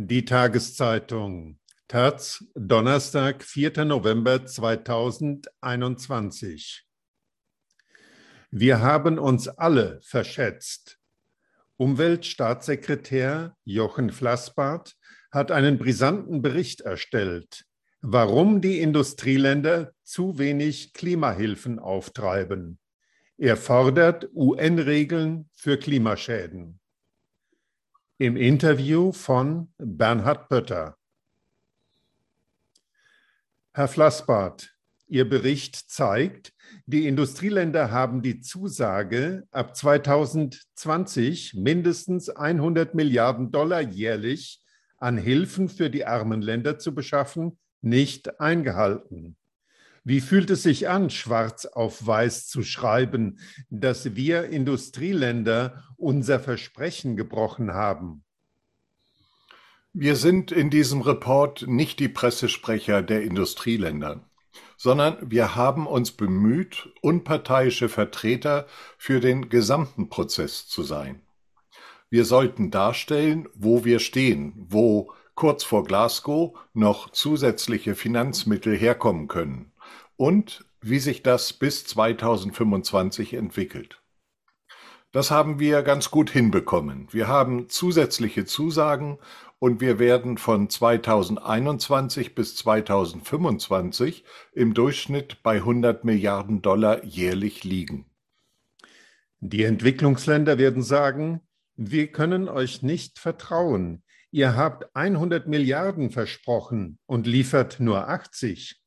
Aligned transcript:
Die 0.00 0.24
Tageszeitung 0.24 1.58
Taz, 1.88 2.44
Donnerstag, 2.54 3.42
4. 3.42 3.84
November 3.84 4.46
2021. 4.46 6.84
Wir 8.52 8.80
haben 8.80 9.18
uns 9.18 9.48
alle 9.48 9.98
verschätzt. 10.04 11.00
Umweltstaatssekretär 11.78 13.56
Jochen 13.64 14.12
Flassbart 14.12 14.94
hat 15.32 15.50
einen 15.50 15.78
brisanten 15.78 16.42
Bericht 16.42 16.82
erstellt, 16.82 17.64
warum 18.00 18.60
die 18.60 18.78
Industrieländer 18.78 19.90
zu 20.04 20.38
wenig 20.38 20.92
Klimahilfen 20.92 21.80
auftreiben. 21.80 22.78
Er 23.36 23.56
fordert 23.56 24.28
UN-Regeln 24.32 25.50
für 25.56 25.76
Klimaschäden 25.76 26.78
im 28.18 28.36
Interview 28.36 29.12
von 29.12 29.72
Bernhard 29.78 30.48
Pötter. 30.48 30.96
Herr 33.72 33.86
Flassbart, 33.86 34.74
Ihr 35.06 35.28
Bericht 35.28 35.76
zeigt, 35.76 36.52
die 36.86 37.06
Industrieländer 37.06 37.92
haben 37.92 38.20
die 38.20 38.40
Zusage, 38.40 39.46
ab 39.52 39.76
2020 39.76 41.54
mindestens 41.54 42.28
100 42.28 42.96
Milliarden 42.96 43.52
Dollar 43.52 43.80
jährlich 43.82 44.62
an 44.98 45.16
Hilfen 45.16 45.68
für 45.68 45.88
die 45.88 46.04
armen 46.04 46.42
Länder 46.42 46.78
zu 46.78 46.94
beschaffen, 46.94 47.56
nicht 47.82 48.40
eingehalten. 48.40 49.36
Wie 50.04 50.20
fühlt 50.20 50.50
es 50.50 50.62
sich 50.62 50.88
an, 50.88 51.10
schwarz 51.10 51.66
auf 51.66 52.06
weiß 52.06 52.46
zu 52.46 52.62
schreiben, 52.62 53.38
dass 53.70 54.14
wir 54.16 54.44
Industrieländer 54.44 55.84
unser 55.96 56.40
Versprechen 56.40 57.16
gebrochen 57.16 57.72
haben? 57.72 58.24
Wir 59.92 60.16
sind 60.16 60.52
in 60.52 60.70
diesem 60.70 61.00
Report 61.00 61.66
nicht 61.66 61.98
die 61.98 62.08
Pressesprecher 62.08 63.02
der 63.02 63.22
Industrieländer, 63.22 64.28
sondern 64.76 65.30
wir 65.30 65.56
haben 65.56 65.86
uns 65.86 66.12
bemüht, 66.12 66.90
unparteiische 67.00 67.88
Vertreter 67.88 68.66
für 68.96 69.20
den 69.20 69.48
gesamten 69.48 70.08
Prozess 70.08 70.68
zu 70.68 70.82
sein. 70.82 71.22
Wir 72.10 72.24
sollten 72.24 72.70
darstellen, 72.70 73.48
wo 73.54 73.84
wir 73.84 73.98
stehen, 73.98 74.54
wo 74.56 75.12
kurz 75.34 75.64
vor 75.64 75.84
Glasgow 75.84 76.56
noch 76.72 77.10
zusätzliche 77.10 77.94
Finanzmittel 77.94 78.76
herkommen 78.76 79.28
können 79.28 79.72
und 80.18 80.66
wie 80.82 80.98
sich 80.98 81.22
das 81.22 81.54
bis 81.54 81.86
2025 81.86 83.34
entwickelt. 83.34 84.02
Das 85.12 85.30
haben 85.30 85.58
wir 85.58 85.82
ganz 85.82 86.10
gut 86.10 86.28
hinbekommen. 86.28 87.08
Wir 87.10 87.28
haben 87.28 87.70
zusätzliche 87.70 88.44
Zusagen 88.44 89.18
und 89.58 89.80
wir 89.80 89.98
werden 89.98 90.36
von 90.36 90.68
2021 90.68 92.34
bis 92.34 92.56
2025 92.56 94.24
im 94.52 94.74
Durchschnitt 94.74 95.42
bei 95.42 95.56
100 95.56 96.04
Milliarden 96.04 96.60
Dollar 96.60 97.02
jährlich 97.04 97.64
liegen. 97.64 98.10
Die 99.40 99.62
Entwicklungsländer 99.62 100.58
werden 100.58 100.82
sagen, 100.82 101.40
wir 101.76 102.10
können 102.12 102.48
euch 102.48 102.82
nicht 102.82 103.18
vertrauen. 103.18 104.02
Ihr 104.30 104.56
habt 104.56 104.94
100 104.94 105.46
Milliarden 105.46 106.10
versprochen 106.10 106.98
und 107.06 107.26
liefert 107.26 107.80
nur 107.80 108.08
80. 108.08 108.82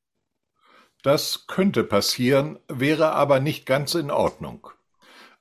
Das 1.04 1.48
könnte 1.48 1.84
passieren, 1.84 2.60
wäre 2.68 3.14
aber 3.14 3.40
nicht 3.40 3.66
ganz 3.66 3.96
in 3.96 4.12
Ordnung. 4.12 4.68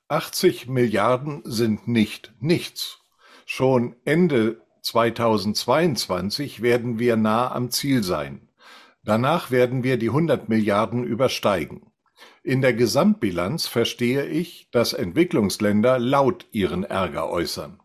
80 0.07 0.67
Milliarden 0.67 1.41
sind 1.45 1.87
nicht 1.87 2.33
nichts. 2.39 2.99
Schon 3.45 3.95
Ende 4.03 4.61
2022 4.81 6.61
werden 6.61 6.97
wir 6.97 7.15
nah 7.15 7.51
am 7.51 7.69
Ziel 7.69 8.03
sein. 8.03 8.49
Danach 9.03 9.51
werden 9.51 9.83
wir 9.83 9.97
die 9.97 10.09
100 10.09 10.49
Milliarden 10.49 11.03
übersteigen. 11.03 11.91
In 12.43 12.61
der 12.61 12.73
Gesamtbilanz 12.73 13.67
verstehe 13.67 14.25
ich, 14.25 14.69
dass 14.71 14.93
Entwicklungsländer 14.93 15.99
laut 15.99 16.47
ihren 16.51 16.83
Ärger 16.83 17.29
äußern. 17.29 17.79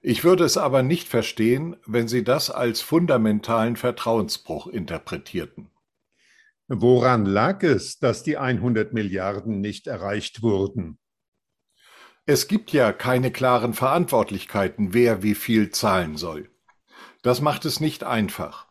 Ich 0.00 0.24
würde 0.24 0.44
es 0.44 0.56
aber 0.56 0.82
nicht 0.82 1.08
verstehen, 1.08 1.76
wenn 1.86 2.08
sie 2.08 2.24
das 2.24 2.50
als 2.50 2.80
fundamentalen 2.80 3.76
Vertrauensbruch 3.76 4.66
interpretierten. 4.66 5.71
Woran 6.68 7.26
lag 7.26 7.62
es, 7.62 7.98
dass 7.98 8.22
die 8.22 8.38
100 8.38 8.92
Milliarden 8.92 9.60
nicht 9.60 9.86
erreicht 9.86 10.42
wurden? 10.42 10.98
Es 12.24 12.46
gibt 12.46 12.72
ja 12.72 12.92
keine 12.92 13.32
klaren 13.32 13.74
Verantwortlichkeiten, 13.74 14.94
wer 14.94 15.22
wie 15.22 15.34
viel 15.34 15.70
zahlen 15.70 16.16
soll. 16.16 16.50
Das 17.22 17.40
macht 17.40 17.64
es 17.64 17.80
nicht 17.80 18.04
einfach. 18.04 18.68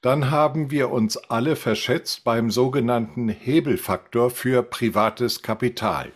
Dann 0.00 0.30
haben 0.30 0.70
wir 0.70 0.90
uns 0.90 1.16
alle 1.16 1.56
verschätzt 1.56 2.24
beim 2.24 2.50
sogenannten 2.50 3.28
Hebelfaktor 3.28 4.30
für 4.30 4.62
privates 4.62 5.42
Kapital. 5.42 6.12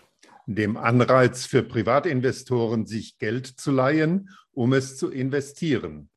Dem 0.46 0.76
Anreiz 0.76 1.46
für 1.46 1.62
Privatinvestoren, 1.62 2.86
sich 2.86 3.18
Geld 3.18 3.46
zu 3.46 3.70
leihen, 3.70 4.30
um 4.52 4.72
es 4.72 4.96
zu 4.96 5.10
investieren. 5.10 6.10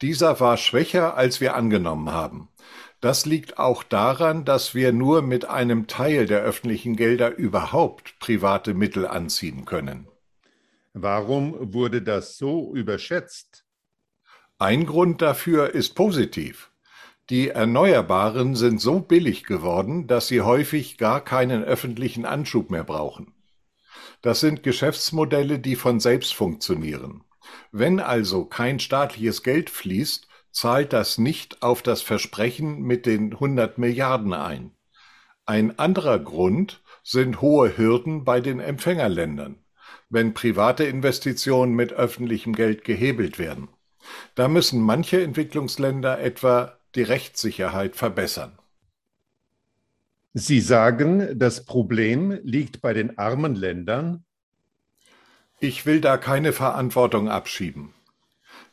Dieser 0.00 0.40
war 0.40 0.56
schwächer, 0.56 1.16
als 1.16 1.40
wir 1.40 1.54
angenommen 1.54 2.10
haben. 2.10 2.48
Das 3.02 3.26
liegt 3.26 3.58
auch 3.58 3.82
daran, 3.82 4.44
dass 4.44 4.76
wir 4.76 4.92
nur 4.92 5.22
mit 5.22 5.44
einem 5.44 5.88
Teil 5.88 6.26
der 6.26 6.40
öffentlichen 6.42 6.94
Gelder 6.94 7.36
überhaupt 7.36 8.16
private 8.20 8.74
Mittel 8.74 9.08
anziehen 9.08 9.64
können. 9.64 10.06
Warum 10.92 11.74
wurde 11.74 12.02
das 12.02 12.38
so 12.38 12.72
überschätzt? 12.72 13.64
Ein 14.56 14.86
Grund 14.86 15.20
dafür 15.20 15.74
ist 15.74 15.96
positiv. 15.96 16.70
Die 17.28 17.48
Erneuerbaren 17.48 18.54
sind 18.54 18.80
so 18.80 19.00
billig 19.00 19.42
geworden, 19.42 20.06
dass 20.06 20.28
sie 20.28 20.42
häufig 20.42 20.96
gar 20.96 21.24
keinen 21.24 21.64
öffentlichen 21.64 22.24
Anschub 22.24 22.70
mehr 22.70 22.84
brauchen. 22.84 23.34
Das 24.20 24.38
sind 24.38 24.62
Geschäftsmodelle, 24.62 25.58
die 25.58 25.74
von 25.74 25.98
selbst 25.98 26.34
funktionieren. 26.34 27.24
Wenn 27.72 27.98
also 27.98 28.44
kein 28.44 28.78
staatliches 28.78 29.42
Geld 29.42 29.70
fließt, 29.70 30.28
zahlt 30.52 30.92
das 30.92 31.18
nicht 31.18 31.62
auf 31.62 31.82
das 31.82 32.02
Versprechen 32.02 32.82
mit 32.82 33.06
den 33.06 33.32
100 33.32 33.78
Milliarden 33.78 34.32
ein. 34.32 34.72
Ein 35.46 35.78
anderer 35.78 36.18
Grund 36.18 36.82
sind 37.02 37.40
hohe 37.40 37.76
Hürden 37.76 38.24
bei 38.24 38.40
den 38.40 38.60
Empfängerländern, 38.60 39.56
wenn 40.08 40.34
private 40.34 40.84
Investitionen 40.84 41.74
mit 41.74 41.92
öffentlichem 41.92 42.54
Geld 42.54 42.84
gehebelt 42.84 43.38
werden. 43.38 43.68
Da 44.34 44.48
müssen 44.48 44.80
manche 44.80 45.22
Entwicklungsländer 45.22 46.20
etwa 46.20 46.78
die 46.94 47.02
Rechtssicherheit 47.02 47.96
verbessern. 47.96 48.58
Sie 50.34 50.60
sagen, 50.60 51.38
das 51.38 51.64
Problem 51.64 52.38
liegt 52.42 52.80
bei 52.80 52.94
den 52.94 53.18
armen 53.18 53.54
Ländern? 53.54 54.24
Ich 55.60 55.84
will 55.86 56.00
da 56.00 56.16
keine 56.16 56.52
Verantwortung 56.52 57.28
abschieben. 57.28 57.94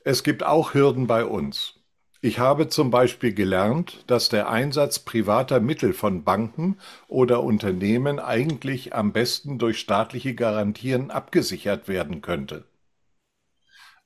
Es 0.03 0.23
gibt 0.23 0.43
auch 0.43 0.73
Hürden 0.73 1.07
bei 1.07 1.25
uns. 1.25 1.75
Ich 2.21 2.39
habe 2.39 2.67
zum 2.67 2.91
Beispiel 2.91 3.33
gelernt, 3.33 4.03
dass 4.07 4.29
der 4.29 4.49
Einsatz 4.49 4.99
privater 4.99 5.59
Mittel 5.61 5.93
von 5.93 6.23
Banken 6.23 6.77
oder 7.07 7.43
Unternehmen 7.43 8.19
eigentlich 8.19 8.93
am 8.93 9.13
besten 9.13 9.57
durch 9.57 9.79
staatliche 9.79 10.35
Garantien 10.35 11.11
abgesichert 11.11 11.87
werden 11.87 12.21
könnte. 12.21 12.65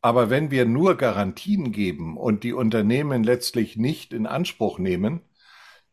Aber 0.02 0.30
wenn 0.30 0.52
wir 0.52 0.66
nur 0.66 0.96
Garantien 0.96 1.72
geben 1.72 2.18
und 2.18 2.44
die 2.44 2.54
Unternehmen 2.54 3.24
letztlich 3.24 3.78
nicht 3.78 4.14
in 4.14 4.28
Anspruch 4.28 4.78
nehmen, 4.78 5.22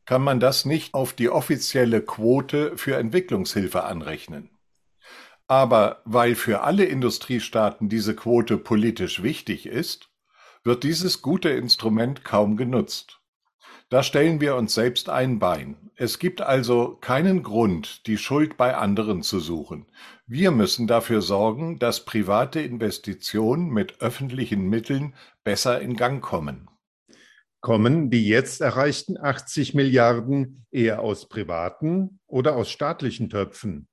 kann 0.05 0.23
man 0.23 0.41
das 0.41 0.65
nicht 0.65 0.95
auf 0.95 1.13
die 1.13 1.31
offizielle 1.31 2.03
Quote 2.03 2.77
für 2.77 2.97
Entwicklungshilfe 2.97 3.85
anrechnen. 3.85 4.51
Aber 5.51 6.01
weil 6.05 6.37
für 6.37 6.61
alle 6.61 6.85
Industriestaaten 6.85 7.89
diese 7.89 8.15
Quote 8.15 8.57
politisch 8.57 9.25
wichtig 9.25 9.67
ist, 9.67 10.09
wird 10.63 10.85
dieses 10.85 11.23
gute 11.23 11.49
Instrument 11.49 12.23
kaum 12.25 12.57
genutzt. 12.57 13.19
Da 13.89 14.05
stellen 14.05 14.41
wir 14.41 14.55
uns 14.55 14.75
selbst 14.75 15.09
ein 15.09 15.41
Bein. 15.41 15.91
Es 15.97 16.21
gibt 16.21 16.41
also 16.41 16.99
keinen 17.01 17.43
Grund, 17.43 18.07
die 18.07 18.17
Schuld 18.17 18.57
bei 18.57 18.77
anderen 18.77 19.25
zu 19.25 19.41
suchen. 19.41 19.91
Wir 20.25 20.53
müssen 20.53 20.87
dafür 20.87 21.21
sorgen, 21.21 21.81
dass 21.81 22.05
private 22.05 22.61
Investitionen 22.61 23.71
mit 23.71 24.01
öffentlichen 24.01 24.69
Mitteln 24.69 25.17
besser 25.43 25.81
in 25.81 25.97
Gang 25.97 26.23
kommen. 26.23 26.71
Kommen 27.61 28.09
die 28.09 28.25
jetzt 28.25 28.61
erreichten 28.61 29.19
80 29.21 29.75
Milliarden 29.75 30.65
eher 30.71 31.01
aus 31.01 31.29
privaten 31.29 32.21
oder 32.29 32.55
aus 32.55 32.71
staatlichen 32.71 33.31
Töpfen? 33.31 33.90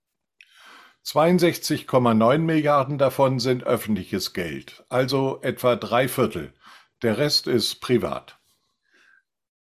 62,9 1.08 2.40
Milliarden 2.40 2.98
davon 2.98 3.40
sind 3.40 3.64
öffentliches 3.64 4.34
Geld, 4.34 4.84
also 4.90 5.40
etwa 5.42 5.78
drei 5.78 6.10
Viertel. 6.10 6.54
Der 7.02 7.18
Rest 7.18 7.48
ist 7.48 7.80
privat. 7.80 8.38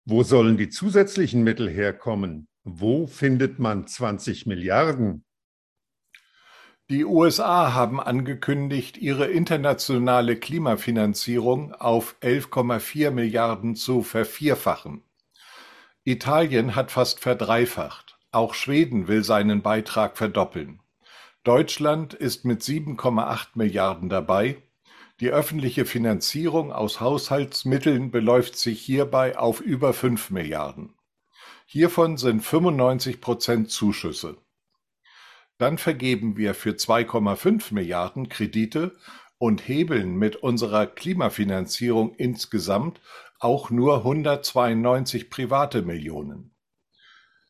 Wo 0.04 0.24
sollen 0.24 0.56
die 0.56 0.70
zusätzlichen 0.70 1.44
Mittel 1.44 1.70
herkommen? 1.70 2.48
Wo 2.64 3.06
findet 3.06 3.60
man 3.60 3.86
20 3.86 4.46
Milliarden? 4.46 5.24
Die 6.90 7.04
USA 7.04 7.72
haben 7.72 8.00
angekündigt, 8.00 8.96
ihre 8.96 9.28
internationale 9.28 10.34
Klimafinanzierung 10.34 11.72
auf 11.74 12.16
11,4 12.22 13.12
Milliarden 13.12 13.76
zu 13.76 14.02
vervierfachen. 14.02 15.04
Italien 16.02 16.74
hat 16.74 16.90
fast 16.90 17.20
verdreifacht. 17.20 18.18
Auch 18.32 18.54
Schweden 18.54 19.06
will 19.06 19.22
seinen 19.22 19.62
Beitrag 19.62 20.16
verdoppeln. 20.16 20.80
Deutschland 21.46 22.12
ist 22.12 22.44
mit 22.44 22.62
7,8 22.62 23.50
Milliarden 23.54 24.08
dabei. 24.08 24.64
Die 25.20 25.30
öffentliche 25.30 25.84
Finanzierung 25.84 26.72
aus 26.72 27.00
Haushaltsmitteln 27.00 28.10
beläuft 28.10 28.58
sich 28.58 28.82
hierbei 28.82 29.38
auf 29.38 29.60
über 29.60 29.92
5 29.92 30.30
Milliarden. 30.30 30.94
Hiervon 31.64 32.16
sind 32.16 32.40
95 32.40 33.20
Prozent 33.20 33.70
Zuschüsse. 33.70 34.38
Dann 35.56 35.78
vergeben 35.78 36.36
wir 36.36 36.52
für 36.52 36.72
2,5 36.72 37.72
Milliarden 37.72 38.28
Kredite 38.28 38.96
und 39.38 39.68
hebeln 39.68 40.16
mit 40.16 40.34
unserer 40.34 40.88
Klimafinanzierung 40.88 42.12
insgesamt 42.16 43.00
auch 43.38 43.70
nur 43.70 43.98
192 43.98 45.30
private 45.30 45.82
Millionen. 45.82 46.55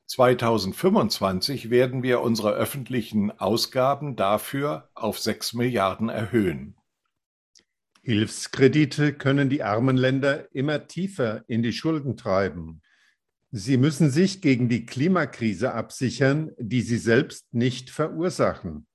2025 0.07 1.71
werden 1.71 2.03
wir 2.03 2.21
unsere 2.21 2.53
öffentlichen 2.53 3.33
Ausgaben 3.33 4.15
dafür 4.17 4.89
auf 4.95 5.19
6 5.19 5.55
Milliarden 5.55 6.09
erhöhen. 6.09 6.77
Hilfskredite 8.03 9.15
können 9.15 9.51
die 9.51 9.65
armen 9.65 9.97
Länder 9.97 10.55
immer 10.55 10.87
tiefer 10.87 11.45
in 11.49 11.65
die 11.65 11.73
Schulden 11.73 12.17
treiben. 12.17 12.83
Sie 13.51 13.77
müssen 13.77 14.11
sich 14.11 14.41
gegen 14.41 14.69
die 14.69 14.87
Klimakrise 14.87 15.75
absichern, 15.75 16.53
die 16.59 16.83
sie 16.83 16.99
selbst 16.99 17.53
nicht 17.53 17.91
verursachen. 17.91 18.87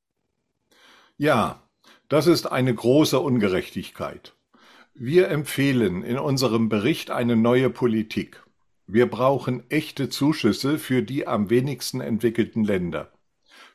Ja, 1.17 1.67
das 2.07 2.27
ist 2.27 2.49
eine 2.49 2.73
große 2.73 3.19
Ungerechtigkeit. 3.19 4.37
Wir 4.93 5.29
empfehlen 5.29 6.03
in 6.03 6.17
unserem 6.17 6.69
Bericht 6.69 7.11
eine 7.11 7.35
neue 7.35 7.69
Politik. 7.69 8.43
Wir 8.93 9.09
brauchen 9.09 9.63
echte 9.69 10.09
Zuschüsse 10.09 10.77
für 10.77 11.01
die 11.01 11.25
am 11.25 11.49
wenigsten 11.49 12.01
entwickelten 12.01 12.65
Länder. 12.65 13.13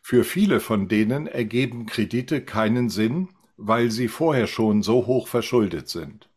Für 0.02 0.24
viele 0.24 0.60
von 0.60 0.88
denen 0.88 1.26
ergeben 1.26 1.86
Kredite 1.86 2.42
keinen 2.42 2.90
Sinn, 2.90 3.30
weil 3.56 3.90
sie 3.90 4.08
vorher 4.08 4.46
schon 4.46 4.82
so 4.82 5.06
hoch 5.06 5.26
verschuldet 5.26 5.88
sind. 5.88 6.28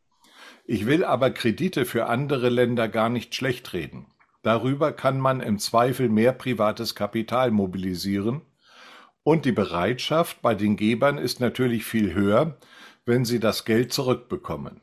Ich 0.63 0.85
will 0.85 1.03
aber 1.03 1.31
Kredite 1.31 1.83
für 1.83 2.05
andere 2.05 2.47
Länder 2.47 2.87
gar 2.87 3.09
nicht 3.09 3.35
schlecht 3.35 3.73
reden. 3.73 4.05
Darüber 4.43 4.93
kann 4.93 5.19
man 5.19 5.41
im 5.41 5.59
Zweifel 5.59 6.07
mehr 6.07 6.31
privates 6.31 6.95
Kapital 6.95 7.51
mobilisieren, 7.51 8.43
und 9.23 9.43
die 9.43 9.51
Bereitschaft 9.51 10.41
bei 10.41 10.55
den 10.55 10.77
Gebern 10.77 11.17
ist 11.17 11.41
natürlich 11.41 11.83
viel 11.83 12.13
höher, 12.13 12.57
wenn 13.05 13.25
sie 13.25 13.41
das 13.41 13.65
Geld 13.65 13.91
zurückbekommen. 13.91 14.79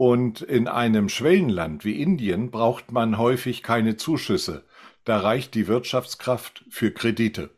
Und 0.00 0.40
in 0.40 0.66
einem 0.66 1.10
Schwellenland 1.10 1.84
wie 1.84 2.00
Indien 2.00 2.50
braucht 2.50 2.90
man 2.90 3.18
häufig 3.18 3.62
keine 3.62 3.98
Zuschüsse, 3.98 4.64
da 5.04 5.20
reicht 5.20 5.54
die 5.54 5.66
Wirtschaftskraft 5.66 6.64
für 6.70 6.90
Kredite. 6.90 7.50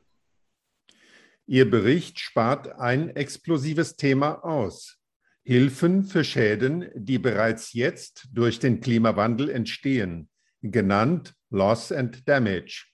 Ihr 1.47 1.71
Bericht 1.71 2.19
spart 2.19 2.81
ein 2.81 3.11
explosives 3.11 3.94
Thema 3.94 4.44
aus. 4.44 4.99
Hilfen 5.44 6.03
für 6.03 6.25
Schäden, 6.25 6.91
die 6.97 7.21
bereits 7.21 7.75
jetzt 7.75 8.27
durch 8.33 8.59
den 8.59 8.81
Klimawandel 8.81 9.49
entstehen 9.49 10.29
genannt 10.62 11.37
Loss 11.49 11.93
and 11.93 12.29
Damage. 12.29 12.87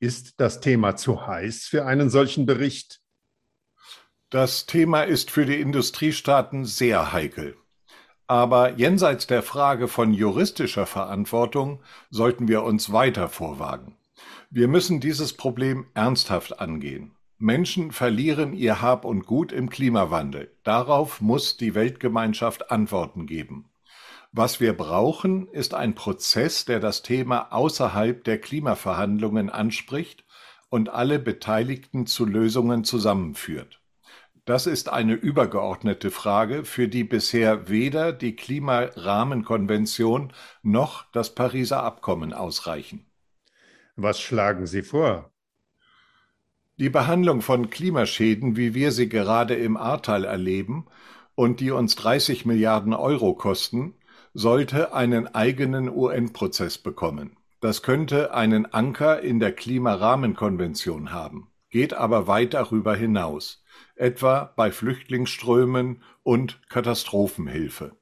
Ist 0.00 0.38
das 0.38 0.60
Thema 0.60 0.96
zu 0.96 1.26
heiß 1.26 1.64
für 1.64 1.86
einen 1.86 2.10
solchen 2.10 2.44
Bericht? 2.44 3.00
Das 4.28 4.66
Thema 4.66 5.04
ist 5.04 5.30
für 5.30 5.46
die 5.46 5.62
Industriestaaten 5.62 6.66
sehr 6.66 7.14
heikel. 7.14 7.56
Aber 8.26 8.72
jenseits 8.76 9.26
der 9.26 9.42
Frage 9.42 9.86
von 9.86 10.12
juristischer 10.12 10.86
Verantwortung 10.86 11.80
sollten 12.10 12.48
wir 12.48 12.64
uns 12.64 12.92
weiter 12.92 13.28
vorwagen. 13.28 13.96
Wir 14.50 14.68
müssen 14.68 15.00
dieses 15.00 15.32
Problem 15.32 15.86
ernsthaft 15.94 16.60
angehen. 16.60 17.12
Menschen 17.38 17.92
verlieren 17.92 18.54
ihr 18.54 18.80
Hab 18.80 19.04
und 19.04 19.26
Gut 19.26 19.52
im 19.52 19.68
Klimawandel. 19.68 20.50
Darauf 20.64 21.20
muss 21.20 21.56
die 21.56 21.74
Weltgemeinschaft 21.74 22.70
Antworten 22.70 23.26
geben. 23.26 23.70
Was 24.32 24.58
wir 24.58 24.76
brauchen, 24.76 25.46
ist 25.48 25.74
ein 25.74 25.94
Prozess, 25.94 26.64
der 26.64 26.80
das 26.80 27.02
Thema 27.02 27.52
außerhalb 27.52 28.24
der 28.24 28.38
Klimaverhandlungen 28.40 29.50
anspricht 29.50 30.24
und 30.68 30.88
alle 30.88 31.18
Beteiligten 31.18 32.06
zu 32.06 32.24
Lösungen 32.24 32.84
zusammenführt. 32.84 33.80
Das 34.46 34.66
ist 34.68 34.88
eine 34.88 35.14
übergeordnete 35.14 36.10
Frage, 36.12 36.64
für 36.64 36.86
die 36.86 37.02
bisher 37.02 37.68
weder 37.68 38.12
die 38.12 38.36
Klimarahmenkonvention 38.36 40.32
noch 40.62 41.04
das 41.10 41.34
Pariser 41.34 41.82
Abkommen 41.82 42.32
ausreichen. 42.32 43.04
Was 43.96 44.20
schlagen 44.20 44.68
Sie 44.68 44.82
vor? 44.82 45.32
Die 46.78 46.90
Behandlung 46.90 47.42
von 47.42 47.70
Klimaschäden, 47.70 48.56
wie 48.56 48.72
wir 48.72 48.92
sie 48.92 49.08
gerade 49.08 49.56
im 49.56 49.76
Ahrtal 49.76 50.24
erleben 50.24 50.86
und 51.34 51.58
die 51.58 51.72
uns 51.72 51.96
30 51.96 52.46
Milliarden 52.46 52.94
Euro 52.94 53.34
kosten, 53.34 53.94
sollte 54.32 54.94
einen 54.94 55.26
eigenen 55.26 55.88
UN-Prozess 55.88 56.78
bekommen. 56.78 57.36
Das 57.60 57.82
könnte 57.82 58.32
einen 58.32 58.66
Anker 58.66 59.22
in 59.22 59.40
der 59.40 59.50
Klimarahmenkonvention 59.50 61.10
haben, 61.10 61.50
geht 61.68 61.94
aber 61.94 62.28
weit 62.28 62.54
darüber 62.54 62.94
hinaus, 62.94 63.64
etwa 63.94 64.52
bei 64.56 64.70
Flüchtlingsströmen 64.70 66.02
und 66.22 66.60
Katastrophenhilfe. 66.68 67.96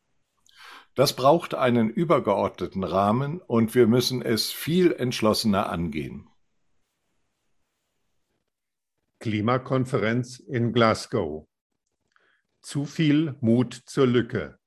Das 0.95 1.17
braucht 1.17 1.55
einen 1.55 1.91
übergeordneten 1.91 2.85
Rahmen 2.85 3.41
und 3.41 3.75
wir 3.75 3.87
müssen 3.87 4.23
es 4.23 4.53
viel 4.53 4.93
entschlossener 4.93 5.69
angehen. 5.69 6.29
Klimakonferenz 9.19 10.39
in 10.39 10.73
Glasgow. 10.73 11.49
Zu 12.61 12.85
viel 12.85 13.35
Mut 13.41 13.75
zur 13.87 14.07
Lücke. 14.07 14.59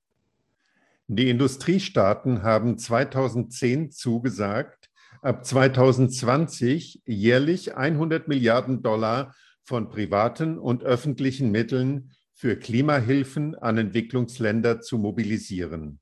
Die 1.07 1.29
Industriestaaten 1.29 2.43
haben 2.43 2.77
2010 2.77 3.91
zugesagt, 3.91 4.89
ab 5.21 5.45
2020 5.45 7.03
jährlich 7.05 7.77
100 7.77 8.27
Milliarden 8.27 8.81
Dollar 8.81 9.33
von 9.67 9.89
privaten 9.89 10.57
und 10.57 10.83
öffentlichen 10.83 11.51
Mitteln 11.51 12.11
für 12.33 12.55
Klimahilfen 12.55 13.53
an 13.53 13.77
Entwicklungsländer 13.77 14.79
zu 14.79 14.97
mobilisieren. 14.97 15.99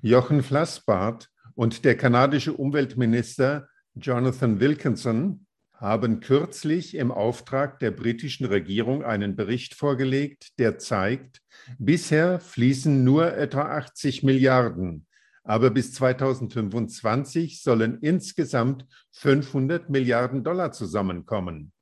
Jochen 0.00 0.42
Flassbart 0.42 1.28
und 1.54 1.84
der 1.84 1.98
kanadische 1.98 2.54
Umweltminister 2.54 3.68
Jonathan 3.94 4.58
Wilkinson 4.58 5.46
haben 5.74 6.20
kürzlich 6.20 6.94
im 6.94 7.12
Auftrag 7.12 7.78
der 7.78 7.90
britischen 7.90 8.46
Regierung 8.46 9.04
einen 9.04 9.36
Bericht 9.36 9.74
vorgelegt, 9.74 10.58
der 10.58 10.78
zeigt, 10.78 11.42
bisher 11.78 12.40
fließen 12.40 13.04
nur 13.04 13.36
etwa 13.36 13.62
80 13.62 14.22
Milliarden, 14.22 15.06
aber 15.42 15.70
bis 15.70 15.92
2025 15.92 17.62
sollen 17.62 17.98
insgesamt 18.00 18.86
500 19.10 19.90
Milliarden 19.90 20.42
Dollar 20.42 20.72
zusammenkommen. 20.72 21.74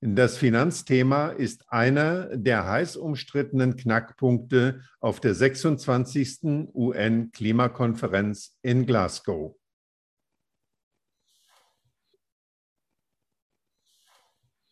Das 0.00 0.36
Finanzthema 0.36 1.30
ist 1.30 1.64
einer 1.68 2.36
der 2.36 2.64
heiß 2.66 2.96
umstrittenen 2.96 3.76
Knackpunkte 3.76 4.82
auf 5.00 5.18
der 5.18 5.34
26. 5.34 6.70
UN-Klimakonferenz 6.72 8.56
in 8.62 8.86
Glasgow. 8.86 9.56